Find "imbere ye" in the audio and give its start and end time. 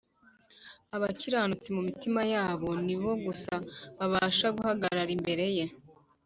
5.17-5.65